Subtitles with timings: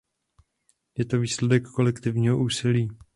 [0.97, 2.89] Je to výsledek kolektivního úsilí.